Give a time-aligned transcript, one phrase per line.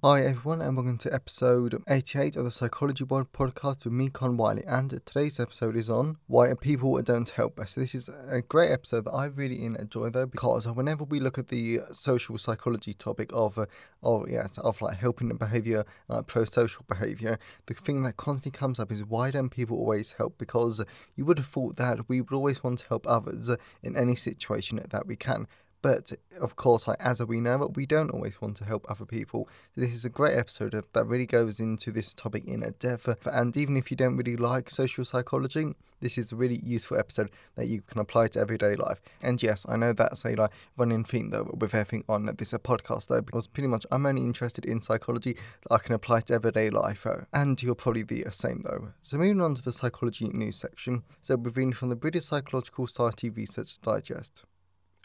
[0.00, 4.36] Hi everyone and welcome to episode 88 of the Psychology World podcast with me, Connor
[4.36, 4.62] Whiteley.
[4.64, 7.74] And today's episode is on why people don't help us.
[7.74, 11.48] This is a great episode that I really enjoy though because whenever we look at
[11.48, 13.58] the social psychology topic of,
[14.00, 17.36] of yes, of like helping behavior, like pro-social behavior,
[17.66, 20.38] the thing that constantly comes up is why don't people always help?
[20.38, 20.80] Because
[21.16, 23.50] you would have thought that we would always want to help others
[23.82, 25.48] in any situation that we can.
[25.80, 29.48] But of course, like, as we know, we don't always want to help other people.
[29.76, 33.26] This is a great episode that really goes into this topic in depth.
[33.26, 37.30] And even if you don't really like social psychology, this is a really useful episode
[37.56, 39.00] that you can apply to everyday life.
[39.20, 43.08] And yes, I know that's a like running theme though with everything on this podcast
[43.08, 46.70] though, because pretty much I'm only interested in psychology that I can apply to everyday
[46.70, 47.06] life.
[47.06, 48.92] Uh, and you're probably the same though.
[49.02, 51.02] So moving on to the psychology news section.
[51.20, 54.44] So we're reading from the British Psychological Society Research Digest.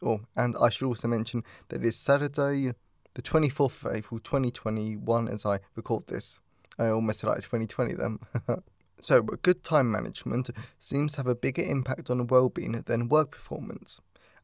[0.04, 2.74] Oh, and I should also mention that it is Saturday,
[3.14, 6.40] the 24th of April 2021, as I record this.
[6.78, 8.20] I almost said like 2020 then.
[9.00, 13.32] so, good time management seems to have a bigger impact on well being than work
[13.32, 14.02] performance.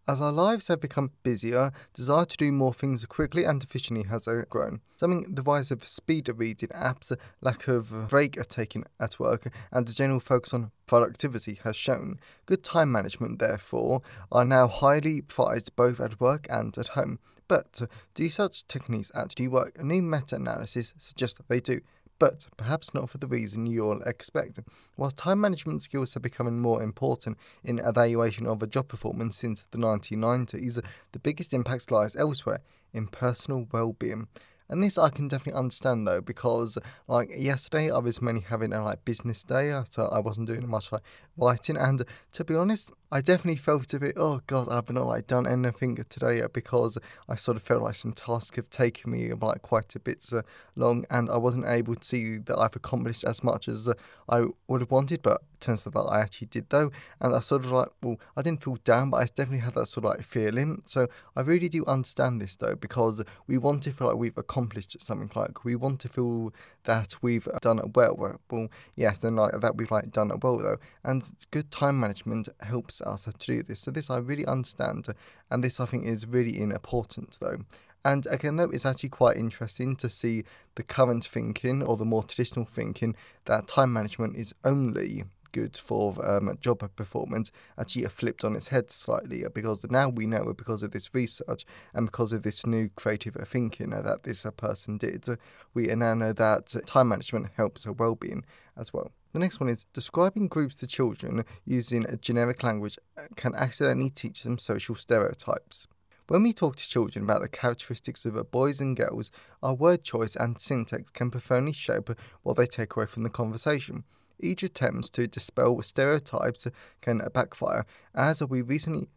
[0.09, 4.27] As our lives have become busier, desire to do more things quickly and efficiently has
[4.49, 4.81] grown.
[4.95, 9.93] Something the rise of speed reading apps, lack of break taking at work, and the
[9.93, 12.19] general focus on productivity has shown.
[12.47, 17.19] Good time management, therefore, are now highly prized both at work and at home.
[17.47, 17.83] But
[18.15, 19.77] do such techniques actually work?
[19.77, 21.81] A new meta analysis suggests they do
[22.19, 24.59] but perhaps not for the reason you'll expect.
[24.97, 29.65] Whilst time management skills are becoming more important in evaluation of a job performance since
[29.71, 32.59] the 1990s, the biggest impact lies elsewhere
[32.93, 34.27] in personal well-being.
[34.71, 36.77] And this I can definitely understand though, because
[37.07, 40.91] like yesterday I was mainly having a like business day, so I wasn't doing much
[40.91, 41.01] like
[41.39, 41.77] writing.
[41.77, 45.47] And to be honest, I definitely felt a bit, oh god, I've not like done
[45.47, 49.95] anything today because I sort of felt like some tasks have taken me like quite
[49.95, 50.43] a bit uh,
[50.75, 53.93] long, and I wasn't able to see that I've accomplished as much as uh,
[54.27, 55.23] I would have wanted.
[55.23, 58.43] But turns out that I actually did though, and I sort of like, well, I
[58.43, 60.83] didn't feel down, but I definitely had that sort of like feeling.
[60.85, 65.01] So I really do understand this though, because we want to feel like we've accomplished
[65.01, 65.31] something.
[65.35, 68.39] Like we want to feel that we've done it well.
[68.51, 72.49] Well, yes, then like that we've like done it well though, and good time management
[72.61, 73.81] helps us to do this.
[73.81, 75.07] So this I really understand,
[75.49, 77.59] and this I think is really important though.
[78.05, 80.43] And again, though, it's actually quite interesting to see
[80.75, 86.13] the current thinking or the more traditional thinking that time management is only good for
[86.25, 90.91] um, job performance actually flipped on its head slightly because now we know because of
[90.91, 95.25] this research and because of this new creative thinking that this person did,
[95.73, 98.45] we now know that time management helps her well-being
[98.77, 99.11] as well.
[99.31, 102.97] The next one is describing groups to children using a generic language
[103.35, 105.87] can accidentally teach them social stereotypes.
[106.27, 109.31] When we talk to children about the characteristics of boys and girls,
[109.61, 112.09] our word choice and syntax can profoundly shape
[112.41, 114.03] what they take away from the conversation.
[114.39, 116.67] Each attempt to dispel stereotypes
[117.01, 117.85] can backfire,
[118.15, 119.09] as we recently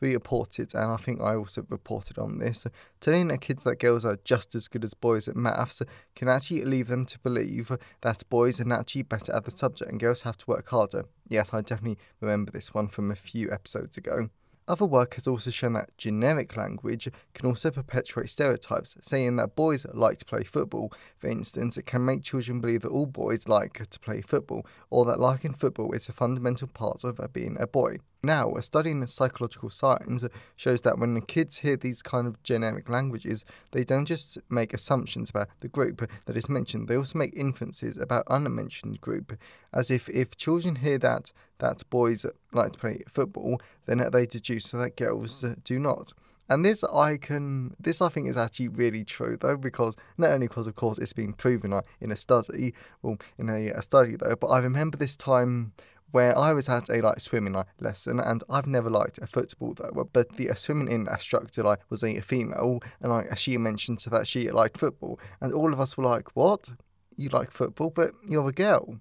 [0.00, 2.66] reported, and I think I also reported on this.
[3.00, 5.82] Telling kids that girls are just as good as boys at maths
[6.16, 7.70] can actually lead them to believe
[8.00, 11.04] that boys are naturally better at the subject and girls have to work harder.
[11.28, 14.30] Yes, I definitely remember this one from a few episodes ago.
[14.70, 19.84] Other work has also shown that generic language can also perpetuate stereotypes, saying that boys
[19.92, 23.84] like to play football, for instance, it can make children believe that all boys like
[23.90, 27.96] to play football, or that liking football is a fundamental part of being a boy.
[28.22, 30.24] Now, a study in psychological science
[30.54, 34.74] shows that when the kids hear these kind of generic languages, they don't just make
[34.74, 39.38] assumptions about the group that is mentioned, they also make inferences about unmentioned group,
[39.72, 44.70] as if if children hear that that boys like to play football, then they deduce
[44.70, 46.12] that girls do not.
[46.50, 50.48] And this I can, this I think is actually really true though, because not only
[50.48, 54.34] because of course it's been proven in a study, well in a, a study though,
[54.34, 55.72] but I remember this time
[56.12, 59.74] where I was at a like swimming like lesson, and I've never liked a football
[59.74, 60.08] though.
[60.12, 64.78] But the swimming instructor like was a female, and like she mentioned that she liked
[64.78, 66.72] football, and all of us were like, "What?
[67.16, 69.00] You like football, but you're a girl."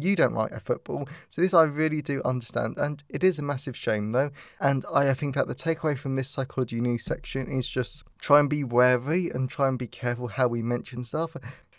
[0.00, 1.08] you don't like a football.
[1.28, 4.30] So this I really do understand, and it is a massive shame though.
[4.60, 8.50] And I think that the takeaway from this psychology news section is just try and
[8.50, 11.36] be wary and try and be careful how we mention stuff.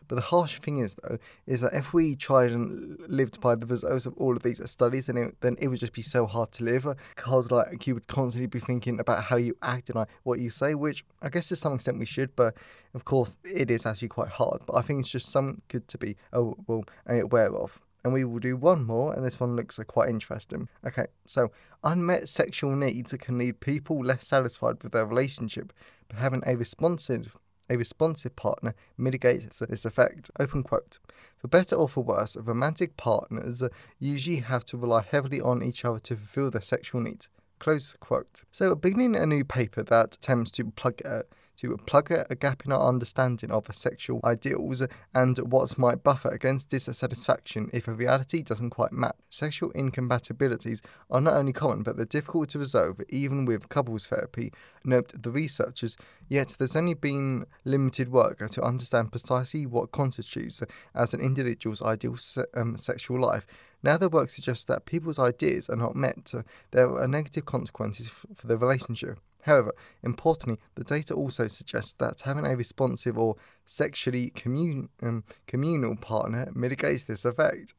[0.07, 3.66] But the harsh thing is, though, is that if we tried and lived by the
[3.66, 6.52] results of all of these studies, then it, then it would just be so hard
[6.54, 10.10] to live because like you would constantly be thinking about how you act and like
[10.24, 12.56] what you say, which I guess to some extent we should, but
[12.94, 14.62] of course it is actually quite hard.
[14.66, 17.80] But I think it's just some good to be oh well eh, aware of.
[18.04, 20.69] And we will do one more, and this one looks uh, quite interesting.
[20.86, 21.50] Okay, so
[21.84, 25.74] unmet sexual needs can lead people less satisfied with their relationship,
[26.07, 27.36] but having a responsive
[27.69, 30.31] a responsive partner mitigates this effect.
[30.39, 31.00] Open quote.
[31.38, 33.63] For better or for worse, romantic partners
[34.00, 37.29] usually have to rely heavily on each other to fulfill their sexual needs.
[37.59, 38.44] Close quote.
[38.51, 41.23] So, beginning a new paper that attempts to plug uh,
[41.57, 46.69] to plug a gap in our understanding of sexual ideals and what might buffer against
[46.69, 49.16] dissatisfaction if a reality doesn't quite match.
[49.30, 54.52] Sexual incompatibilities are not only common, but they're difficult to resolve even with couples therapy,
[54.84, 55.98] note the researchers,
[56.28, 60.62] yet there's only been limited work to understand precisely what constitutes
[60.94, 63.46] as an individual's ideal se- um, sexual life.
[63.84, 66.34] Now, the work suggests that people's ideas are not met,
[66.72, 69.19] there are negative consequences for the relationship.
[69.45, 75.95] However, importantly, the data also suggests that having a responsive or sexually commun- um, communal
[75.95, 77.75] partner mitigates this effect.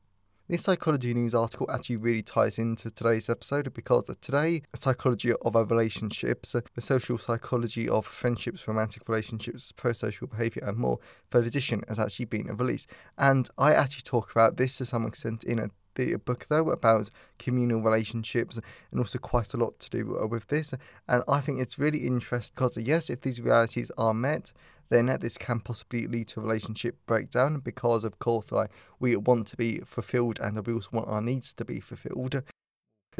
[0.48, 5.56] This psychology news article actually really ties into today's episode because today, the psychology of
[5.56, 11.00] our relationships, the social psychology of friendships, romantic relationships, pro-social behaviour, and more,
[11.32, 12.88] third edition has actually been released.
[13.18, 17.10] And I actually talk about this to some extent in a the book though about
[17.38, 18.58] communal relationships
[18.90, 20.72] and also quite a lot to do uh, with this.
[21.08, 24.52] And i think it's really interesting because yes if these realities are met
[24.88, 28.70] then this can possibly lead to a relationship breakdown because of course like
[29.00, 32.42] we want to be fulfilled and we also want our needs to be fulfilled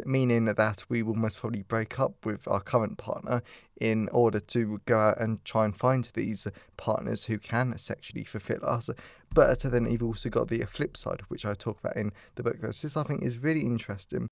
[0.05, 3.41] meaning that we will most probably break up with our current partner
[3.79, 6.47] in order to go out and try and find these
[6.77, 8.89] partners who can sexually fulfill us.
[9.33, 12.61] But then you've also got the flip side, which I talk about in the book.
[12.61, 14.27] This I think is really interesting.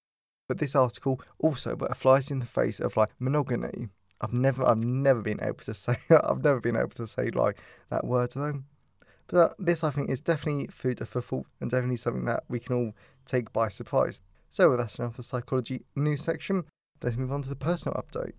[0.48, 3.90] But this article also but flies in the face of like monogamy.
[4.22, 7.58] I've never I've never been able to say I've never been able to say like
[7.90, 8.64] that word though.
[9.28, 12.76] But this I think is definitely food for thought and definitely something that we can
[12.76, 12.94] all
[13.26, 14.22] take by surprise.
[14.56, 16.64] So with that's enough for psychology news section.
[17.04, 18.36] Let's move on to the personal update.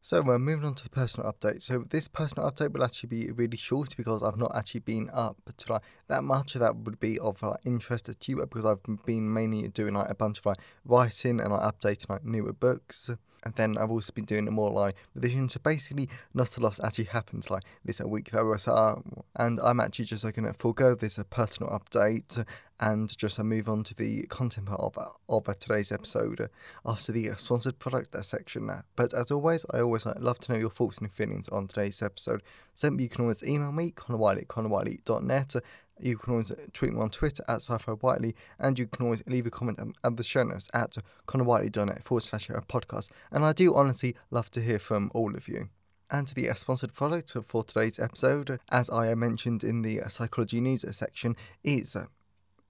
[0.00, 1.62] So we're moving on to the personal update.
[1.62, 5.36] So this personal update will actually be really short because I've not actually been up
[5.58, 8.82] to like that much of that would be of like interest to you because I've
[9.06, 13.12] been mainly doing like a bunch of like writing and like updating like newer books.
[13.44, 15.48] And then I've also been doing a more like revision.
[15.48, 18.30] So basically, not a lot actually happens like this a week.
[18.32, 19.00] So, uh,
[19.36, 22.44] and I'm actually just going to forego this a personal update
[22.80, 24.98] and just move on to the content part of,
[25.28, 26.48] of today's episode
[26.86, 28.70] after the sponsored product section.
[28.94, 32.42] But as always, I always love to know your thoughts and feelings on today's episode.
[32.74, 35.56] So you can always email me, connorwhiteley at connorwhiteley.net.
[36.00, 39.22] You can always uh, tweet me on Twitter at sci-fi whiteley, and you can always
[39.26, 40.96] leave a comment at the show notes at
[41.26, 43.10] connorwhiteley.net forward slash podcast.
[43.30, 45.68] And I do honestly love to hear from all of you.
[46.10, 50.60] And the uh, sponsored product for today's episode, as I uh, mentioned in the psychology
[50.60, 51.96] news section, is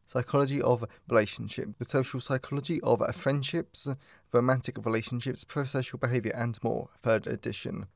[0.07, 3.87] psychology of relationship, the social psychology of friendships,
[4.33, 7.87] romantic relationships, pro-social behaviour, and more, third edition.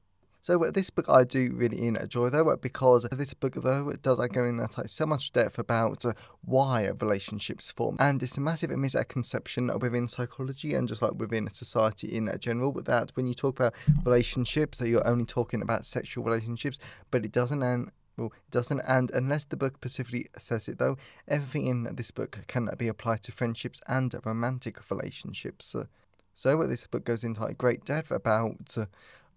[0.43, 4.03] So uh, this book I do really enjoy though uh, because this book though it
[4.03, 8.37] does uh, go in like so much depth about uh, why relationships form and it's
[8.37, 13.35] a massive misconception within psychology and just like within society in general that when you
[13.35, 13.73] talk about
[14.05, 16.81] relationships that you're only talking about sexual relationships
[17.13, 20.99] but it doesn't and well, it doesn't, and unless the book specifically says it, though,
[21.27, 25.75] everything in this book can be applied to friendships and romantic relationships.
[26.35, 28.85] So, this book goes into like great depth about uh,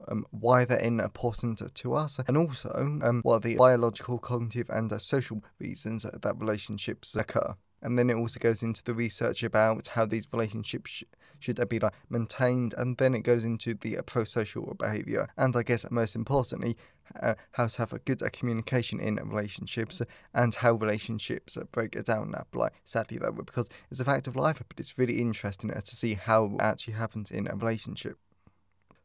[0.08, 2.70] um, why they're important to us, and also
[3.04, 7.56] um, what the biological, cognitive, and uh, social reasons that relationships occur.
[7.82, 11.04] And then it also goes into the research about how these relationships sh-
[11.40, 15.64] should be like maintained, and then it goes into the uh, pro-social behaviour, and I
[15.64, 16.78] guess most importantly,
[17.22, 20.02] uh, how to have a good uh, communication in relationships,
[20.34, 22.32] and how relationships uh, break down.
[22.32, 25.82] That, like sadly though, because it's a fact of life, but it's really interesting uh,
[25.82, 28.18] to see how it actually happens in a relationship.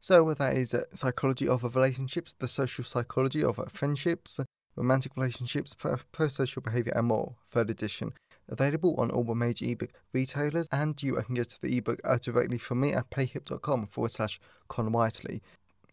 [0.01, 4.41] So that is psychology of relationships, the social psychology of uh, friendships,
[4.75, 5.75] romantic relationships,
[6.13, 7.35] pro-social behaviour, and more.
[7.51, 8.15] Third edition.
[8.49, 12.81] Available on all major ebook retailers, and you can get the ebook uh, directly from
[12.81, 15.43] me at payhip.com forward slash Connor Whiteley.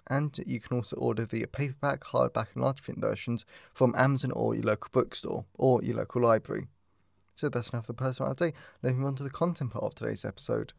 [0.09, 4.55] and you can also order the paperback, hardback, and large print versions from Amazon or
[4.55, 6.67] your local bookstore or your local library.
[7.35, 8.53] So that's enough of the personal update.
[8.81, 10.73] Let me move on to the content part of today's episode.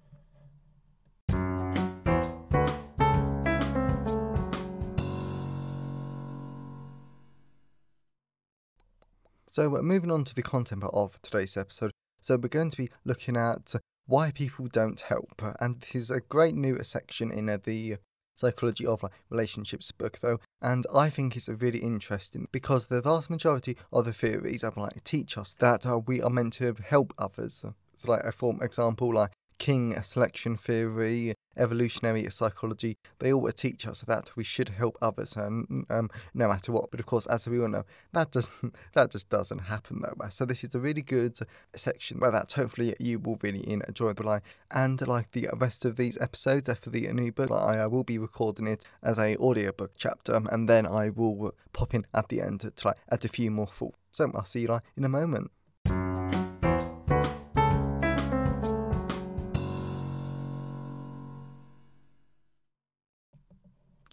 [9.59, 11.91] So, uh, moving on to the content part of today's episode.
[12.21, 13.75] So, we're going to be looking at
[14.07, 17.97] why people don't help, and this is a great new section in uh, the
[18.37, 23.77] psychology of relationships book, though, and I think it's really interesting because the vast majority
[23.93, 27.65] of the theories of like teach us that uh, we are meant to help others.
[27.97, 34.03] So, like a form example, like Kin selection theory, evolutionary psychology, they all teach us
[34.03, 36.91] that we should help others, um, um, no matter what.
[36.91, 40.29] But of course, as we all know, that doesn't that just doesn't happen though.
[40.29, 41.39] So this is a really good
[41.75, 44.13] section where that hopefully you will really enjoy.
[44.13, 47.87] But like, and like the rest of these episodes for the new book, I, I
[47.87, 52.29] will be recording it as a audiobook chapter, and then I will pop in at
[52.29, 53.99] the end to like add a few more thoughts.
[54.11, 55.51] So I'll see you like in a moment.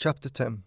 [0.05, 0.61] Chapter 10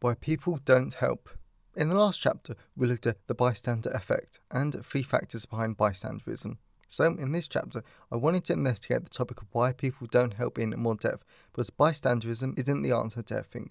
[0.00, 1.28] Why People Don't Help.
[1.76, 6.56] In the last chapter, we looked at the bystander effect and three factors behind bystanderism.
[6.88, 10.58] So, in this chapter, I wanted to investigate the topic of why people don't help
[10.58, 13.70] in more depth, because bystanderism isn't the answer to everything.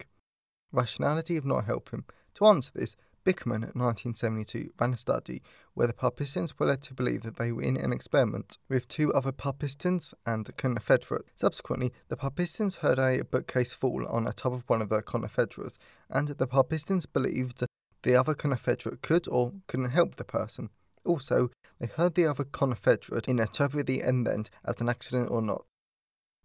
[0.72, 2.04] Rationality of not helping.
[2.36, 5.42] To answer this, Bickman, 1972, ran a study
[5.74, 9.12] where the participants were led to believe that they were in an experiment with two
[9.12, 11.30] other participants and Confederates.
[11.36, 15.78] Subsequently, the participants heard a bookcase fall on the top of one of the Confederates,
[16.10, 17.62] and the participants believed
[18.02, 20.70] the other Confederate could or couldn't help the person.
[21.04, 25.64] Also, they heard the other Confederate interpret the event as an accident or not.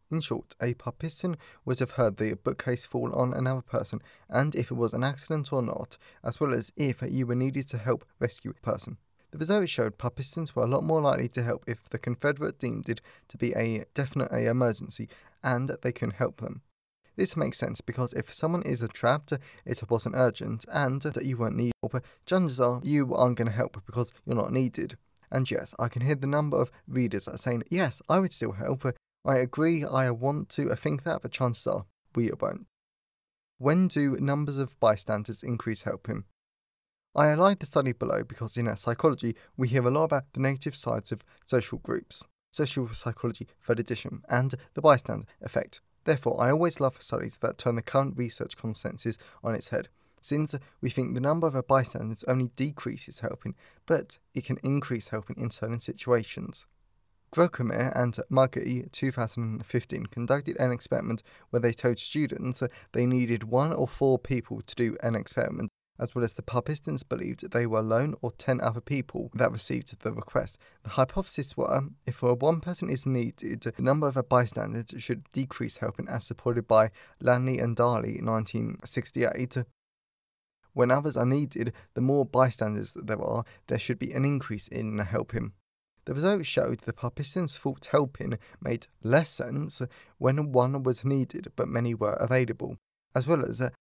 [0.09, 4.71] In short, a participant would have heard the bookcase fall on another person, and if
[4.71, 8.05] it was an accident or not, as well as if you were needed to help
[8.19, 8.97] rescue a person.
[9.31, 12.87] The results showed participants were a lot more likely to help if the Confederate deemed
[12.87, 15.09] it to be a definite emergency
[15.43, 16.61] and they couldn't help them.
[17.17, 19.33] This makes sense because if someone is trapped,
[19.65, 23.53] it wasn't urgent, and that you weren't needed help, chances are you aren't going to
[23.53, 24.97] help because you're not needed.
[25.31, 28.85] And yes, I can hear the number of readers saying, yes, I would still help,
[29.27, 32.65] I agree, I want to I think that, but chances are we won't.
[33.57, 36.23] When do numbers of bystanders increase helping?
[37.13, 40.39] I highlight the study below because in our psychology we hear a lot about the
[40.39, 45.81] negative sides of social groups, social psychology, third edition, and the bystander effect.
[46.05, 49.89] Therefore, I always love studies that turn the current research consensus on its head,
[50.21, 53.55] since we think the number of bystanders only decreases helping,
[53.85, 56.65] but it can increase helping in certain situations.
[57.33, 63.87] Greitemeyer and Mügge 2015 conducted an experiment where they told students they needed one or
[63.87, 65.69] four people to do an experiment,
[65.99, 69.99] as well as the participants believed they were alone or 10 other people that received
[70.01, 70.57] the request.
[70.83, 76.07] The hypotheses were if one person is needed, the number of bystanders should decrease helping
[76.07, 76.91] as supported by
[77.21, 79.65] Latané and Darley 1968.
[80.73, 84.99] When others are needed, the more bystanders there are, there should be an increase in
[84.99, 85.53] helping.
[86.07, 89.81] The results showed the participants thought helping made less sense
[90.17, 92.77] when one was needed but many were available,
[93.13, 93.71] as well as uh,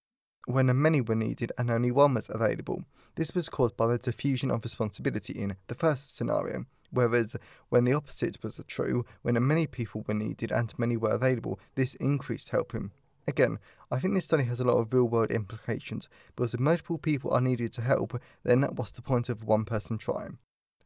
[0.45, 2.83] when many were needed and only one was available.
[3.15, 7.37] This was caused by the diffusion of responsibility in the first scenario, whereas
[7.69, 11.95] when the opposite was true, when many people were needed and many were available, this
[11.95, 12.91] increased helping.
[13.29, 16.99] Again, I think this study has a lot of real world implications, because if multiple
[16.99, 20.39] people are needed to help, then what's the point of one person trying?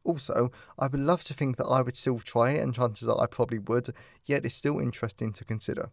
[0.05, 3.21] Also, I would love to think that I would still try it, and chances are
[3.21, 3.89] I probably would,
[4.25, 5.91] yet it's still interesting to consider.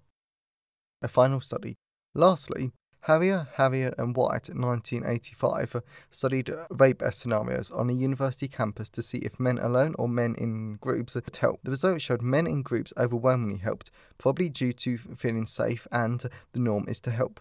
[1.01, 1.75] A final study.
[2.15, 2.71] Lastly,
[3.01, 9.19] Harari, Harari, and White in 1985 studied rape scenarios on a university campus to see
[9.19, 11.61] if men alone or men in groups could help.
[11.63, 16.19] The results showed men in groups overwhelmingly helped, probably due to feeling safe and
[16.51, 17.39] the norm is to help.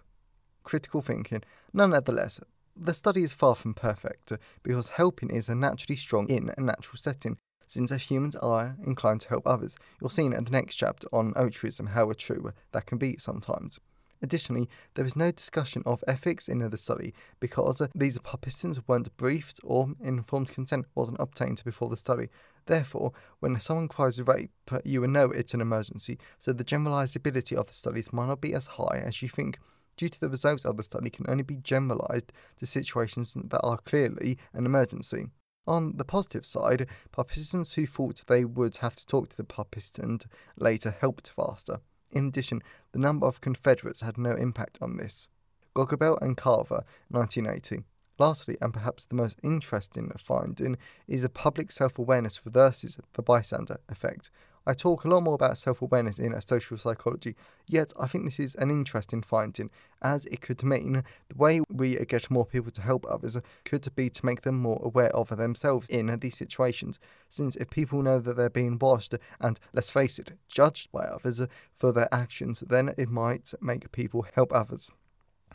[0.63, 1.43] Critical thinking.
[1.73, 2.41] Nonetheless,
[2.79, 6.61] the study is far from perfect uh, because helping is a naturally strong in a
[6.61, 9.77] natural setting, since if humans are inclined to help others.
[10.01, 13.81] You'll see in the next chapter on altruism how true uh, that can be sometimes.
[14.23, 19.15] Additionally, there is no discussion of ethics in the study because uh, these participants weren't
[19.17, 22.29] briefed or informed consent wasn't obtained before the study.
[22.65, 24.51] Therefore, when someone cries rape,
[24.85, 28.55] you will know it's an emergency, so the generalizability of the studies might not be
[28.55, 29.59] as high as you think
[29.97, 33.79] due to the results of the study can only be generalized to situations that are
[33.79, 35.27] clearly an emergency.
[35.67, 40.27] On the positive side, participants who thought they would have to talk to the participant
[40.57, 41.81] later helped faster.
[42.11, 42.63] In addition,
[42.93, 45.29] the number of Confederates had no impact on this.
[45.75, 47.85] Gottlieb and Carver, 1980.
[48.19, 53.79] Lastly, and perhaps the most interesting finding, is a public self awareness versus the bystander
[53.89, 54.31] effect.
[54.69, 57.37] I talk a lot more about self awareness in social psychology,
[57.69, 59.71] yet I think this is an interesting finding,
[60.03, 64.11] as it could mean the way we get more people to help others could be
[64.11, 66.99] to make them more aware of themselves in these situations.
[67.29, 71.43] Since if people know that they're being watched and, let's face it, judged by others
[71.77, 74.91] for their actions, then it might make people help others.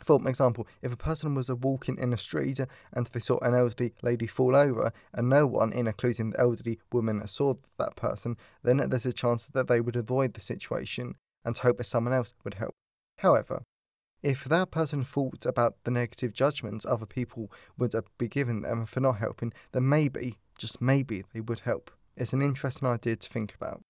[0.04, 2.60] For example, if a person was walking in a street
[2.92, 7.26] and they saw an elderly lady fall over and no one, including the elderly woman,
[7.26, 11.78] saw that person, then there's a chance that they would avoid the situation and hope
[11.78, 12.74] that someone else would help.
[13.18, 13.62] However,
[14.22, 19.00] if that person thought about the negative judgments other people would be giving them for
[19.00, 21.90] not helping, then maybe, just maybe, they would help.
[22.16, 23.82] It's an interesting idea to think about.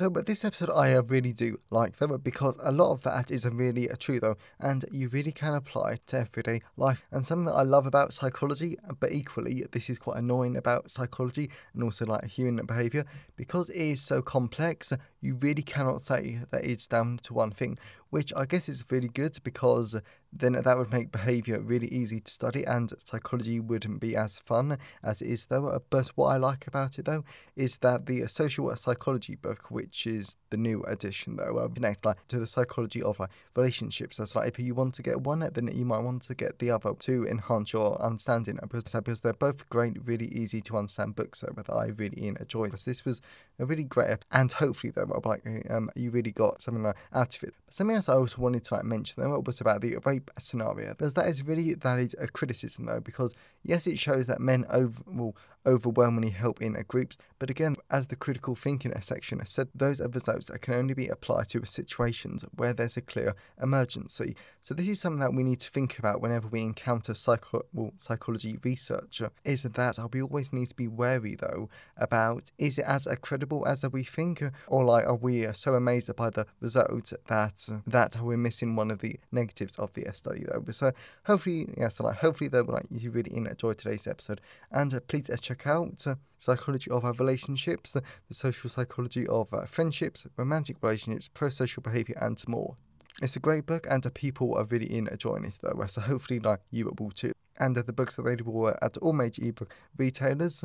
[0.00, 3.30] So, but this episode I uh, really do like though, because a lot of that
[3.30, 7.04] is really true though, and you really can apply to everyday life.
[7.12, 11.50] And something that I love about psychology, but equally this is quite annoying about psychology
[11.74, 13.04] and also like human behavior,
[13.36, 14.90] because it is so complex.
[15.20, 17.78] You really cannot say that it's down to one thing
[18.10, 19.96] which I guess is really good because
[20.32, 24.78] then that would make behavior really easy to study and psychology wouldn't be as fun
[25.02, 25.82] as it is though.
[25.90, 27.24] But what I like about it though
[27.56, 32.26] is that the social psychology book, which is the new edition though, uh, next like
[32.28, 34.18] to the psychology of like relationships.
[34.18, 36.70] That's like if you want to get one, then you might want to get the
[36.70, 41.70] other to enhance your understanding because they're both great, really easy to understand books that
[41.70, 42.72] I really enjoyed.
[42.72, 43.20] This was
[43.60, 47.44] a really great and hopefully though, like um, you really got something like out of
[47.44, 47.54] it.
[47.66, 50.90] But something else I also wanted to like mention though was about the rape scenario
[50.90, 54.64] because that is really that is a criticism though because yes it shows that men
[54.70, 55.36] over, will
[55.66, 60.00] overwhelmingly help in a groups but again as the critical thinking section has said those
[60.00, 65.00] results can only be applied to situations where there's a clear emergency so this is
[65.00, 69.62] something that we need to think about whenever we encounter psycho- well, psychology research is
[69.62, 74.02] that we always need to be wary though about is it as credible as we
[74.02, 78.90] think or like are we so amazed by the results that that we're missing one
[78.90, 80.64] of the negatives of the study though.
[80.70, 80.92] So
[81.24, 85.30] hopefully, yeah, so like hopefully though, like you really enjoyed today's episode, and uh, please
[85.30, 90.26] uh, check out uh, psychology of our relationships, uh, the social psychology of uh, friendships,
[90.36, 92.76] romantic relationships, pro-social behavior, and more.
[93.20, 95.84] It's a great book, and the people are really enjoying it though.
[95.86, 97.32] So hopefully, like you will too.
[97.58, 100.64] And the book's available at all major ebook retailers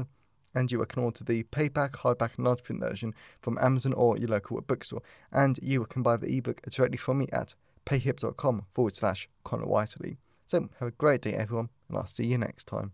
[0.55, 4.29] and you can order the paperback, hardback, and large print version from Amazon or your
[4.29, 5.01] local bookstore.
[5.31, 7.53] And you can buy the ebook directly from me at
[7.85, 10.17] payhip.com forward slash Connor Whiteley.
[10.45, 12.93] So have a great day, everyone, and I'll see you next time.